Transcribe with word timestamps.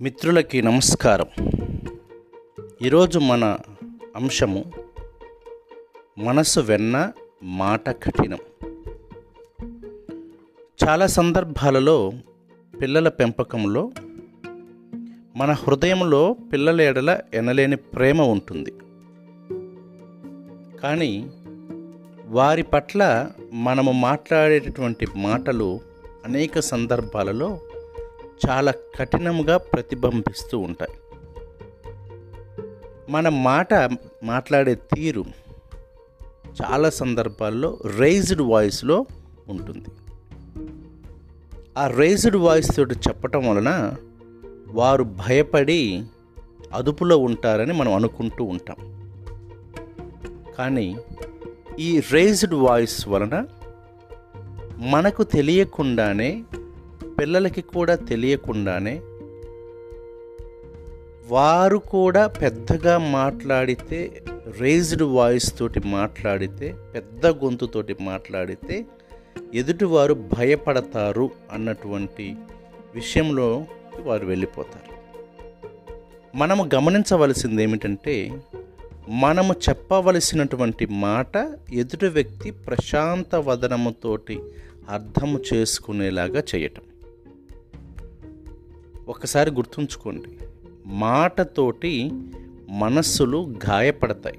మిత్రులకి 0.00 0.62
నమస్కారం. 0.62 1.26
ఈరోజు 2.82 3.18
మన 3.18 3.58
అంశము 4.16 4.64
మనసు 6.18 6.60
వెన్న 6.60 7.12
మాట 7.42 7.90
కఠినం. 7.90 8.38
చాలా 10.88 11.06
సందర్భాలలో 11.06 12.12
పిల్లల 12.80 13.08
పెంపకంలో 13.08 13.90
మన 15.36 15.52
హృదయంలో 15.52 16.36
పిల్లల 16.52 16.80
ఎడల 16.80 17.20
ఎనలేని 17.34 17.76
ప్రేమ 17.76 18.22
ఉంటుంది. 18.22 18.72
కానీ 20.80 21.30
వారి 22.26 22.62
పట్ల 22.62 23.30
మనము 23.52 23.92
మాట్లాడేటటువంటి 23.92 25.06
మాటలు 25.16 25.80
అనేక 26.24 26.60
సందర్భాలలో 26.60 27.58
చాలా 28.46 28.72
కఠినంగా 28.98 29.56
ప్రతిబింబిస్తూ 29.56 30.58
ఉంటాయి. 30.58 30.94
మన 33.08 33.28
మాట 33.28 33.74
మాట్లాడే 34.24 34.74
తీరు 34.74 35.24
చాలా 36.62 36.90
సందర్భాల్లో 36.90 37.78
రైజ్డ్ 37.98 38.42
వాయిస్లో 38.42 39.06
ఉంటుంది. 39.48 39.84
ఆ 41.78 41.86
రైజ్డ్ 41.86 42.36
వాయిస్ 42.36 42.76
తోటి 42.76 42.94
చెప్పటం 42.94 43.50
వలన 43.50 43.94
వారు 44.68 45.04
భయపడి 45.04 46.04
అదుపులో 46.72 47.18
ఉంటారని 47.18 47.72
మనం 47.72 47.94
అనుకుంటూ 47.94 48.44
ఉంటాం. 48.44 48.76
కానీ 50.58 50.96
ఈ 51.78 52.00
రైజ్డ్ 52.12 52.54
వాయిస్ 52.54 53.08
వలన 53.08 53.46
మనకు 54.78 55.22
తెలియకుండానే 55.22 56.44
పిల్లలకి 57.20 57.60
కూడా 57.60 57.94
తెలియకుండానే 57.94 59.00
వారు 61.28 61.78
కూడా 61.78 62.26
పెద్దగా 62.26 62.98
మాట్లాడితే 62.98 64.22
రేజ్డ్ 64.58 65.02
వాయిస్ 65.02 65.58
తోటి 65.58 65.80
మాట్లాడితే 65.86 66.74
పెద్ద 66.94 67.26
గొంతుతోటి 67.26 67.96
మాట్లాడితే 68.00 68.84
ఎదుటివారు 69.54 70.14
భయపడతారు 70.14 71.30
అన్నటువంటి 71.52 72.34
విషయంలో 72.94 73.66
వారు 74.02 74.26
వెళ్ళిపోతారు. 74.26 74.98
మనము 76.36 76.70
గమనించవలసింది 76.74 77.62
ఏమిటంటే 77.62 78.42
మనము 79.08 79.54
చెప్పవలసినటువంటి 79.68 80.86
మాట 80.86 81.58
ఎదుటి 81.72 82.06
వ్యక్తి 82.06 82.50
ప్రశాంత 82.50 83.34
వదనముతోటి 83.34 84.40
అర్థము 84.88 85.40
చేసుకునేలాగా 85.54 86.42
చేయటం. 86.54 86.82
ఒకసారి 89.08 89.50
గుర్తుంచుకోండి. 89.50 90.44
మాటతోటి 90.86 92.10
మనస్సులు 92.68 93.54
గాయపడతాయి. 93.70 94.38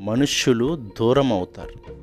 మనుష్యులు 0.00 0.88
దూరం 1.00 1.32
అవుతారు 1.32 1.94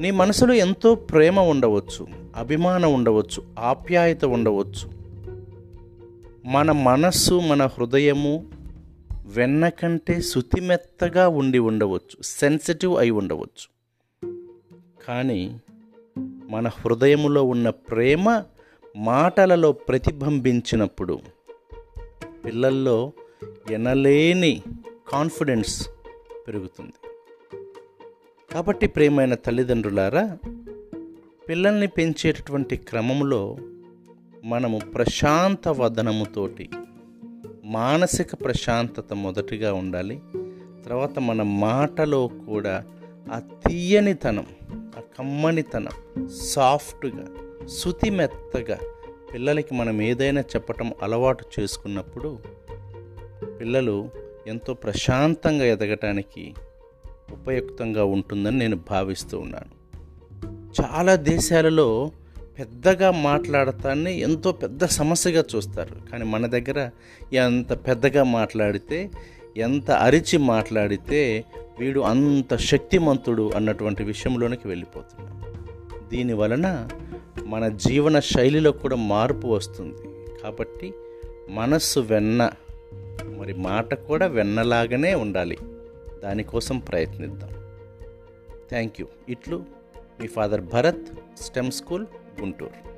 నీ 0.00 0.10
మనసులో 0.10 0.54
ఎంతో 0.54 0.94
ప్రేమ 0.94 1.40
ఉండవచ్చు 1.40 2.06
అభిమానం 2.36 2.94
ఉండవచ్చు 2.94 3.42
ఆప్యాయత 3.58 4.24
ఉండవచ్చు. 4.24 4.90
మన 6.44 6.72
మనస్సు 6.72 7.34
మన 7.34 7.66
హృదయము 7.66 8.46
వెన్న 9.26 9.68
కంటే 9.68 10.20
శుతిమెత్తగా 10.20 11.28
ఉండి 11.28 11.58
ఉండవచ్చు 11.58 12.22
సెన్సిటివ్ 12.22 12.98
అయి 12.98 13.10
ఉండవచ్చు. 13.10 13.72
కానీ 15.08 15.60
మన 16.50 16.68
హృదయములో 16.68 17.44
ఉన్న 17.44 17.70
ప్రేమ 17.70 18.42
మాటలలో 18.96 19.72
ప్రతిబింబించినప్పుడు 19.72 21.20
పిల్లల్లో 22.44 23.12
ఎనలేని 23.70 24.62
కాన్ఫిడెన్స్ 25.12 25.88
పెరుగుతుంది. 26.48 26.92
కాబట్టి 28.54 28.86
ప్రేమైన 28.86 29.34
తల్లిదండ్రులారా 29.34 30.38
పిల్లల్ని 31.48 31.86
పెంచేటటువంటి 31.86 32.76
క్రమంలో 32.76 33.56
మనము 34.44 34.78
ప్రశాంత 34.78 35.68
వదనముతోటి 35.68 36.70
మానసిక 37.64 38.34
ప్రశాంతత 38.34 39.14
మొదటిగా 39.14 39.72
ఉండాలి. 39.72 40.22
తర్వాత 40.84 41.18
మన 41.18 41.42
మాటలో 41.42 42.28
కూడా 42.28 42.84
ఆ 43.32 43.38
తీయనితనం 43.38 44.46
ఆ 44.70 45.00
కమ్మనితనం 45.18 46.28
సాఫ్ట్గా 46.28 47.26
శుతిమెత్తగా 47.68 48.78
పిల్లలకి 49.34 49.74
మనం 49.74 50.02
ఏదైనా 50.02 50.40
చెప్పటం 50.40 50.92
అలవాటు 51.02 51.44
చేసుకున్నప్పుడు 51.60 52.38
పిల్లలు 53.60 54.10
ఎంతో 54.46 54.74
ప్రశాంతంగా 54.74 55.64
ఎదగటానికి 55.64 56.54
ఉపయుక్తంగా 57.32 58.04
ఉంటుందని 58.04 58.58
నేను 58.58 58.76
భావిస్తూ 58.76 59.38
ఉన్నాను. 59.38 59.82
చాలా 60.82 61.16
దేశాలలో 61.16 62.12
పెద్దగా 62.58 63.10
మాట్లాడటాన్ని 63.10 64.20
ఎంతో 64.20 64.52
పెద్ద 64.52 64.84
సమస్యగా 64.84 65.44
చూస్తారు. 65.56 66.10
కానీ 66.10 66.24
మన 66.24 66.46
దగ్గర 66.46 66.90
ఎంత 67.32 67.72
పెద్దగా 67.72 68.22
మాట్లాడితే 68.22 69.10
ఎంత 69.56 69.90
అరిచి 69.90 70.38
మాట్లాడితే 70.38 71.44
వీడు 71.80 72.00
అంత 72.00 72.56
శక్తిమంతుడు 72.56 73.50
అన్నటువంటి 73.56 74.02
విషయంలోనికి 74.02 74.68
వెళ్ళిపోతున్నాడు. 74.68 75.42
దీని 76.08 76.32
వలన 76.32 76.88
మన 77.52 77.68
జీవన 77.68 78.20
శైలిలో 78.20 78.72
కూడా 78.72 78.96
మార్పు 78.96 79.46
వస్తుంది. 79.46 80.32
కాబట్టి 80.42 80.94
మనస్సు 81.48 82.00
వెన్న 82.00 82.50
మరి 83.38 83.54
మాట 83.54 83.94
కూడా 83.94 84.26
వెన్నలాగానే 84.26 85.14
ఉండాలి. 85.14 85.58
దానికోసం 86.24 86.78
ప్రయత్నిద్దాం. 86.78 87.50
Thank 88.70 89.00
you. 89.00 89.06
ఇట్లు 89.28 89.64
మీ 90.20 90.26
father 90.26 90.60
Bharat 90.60 91.40
STEM 91.40 91.72
school 91.72 92.06
Guntur. 92.40 92.92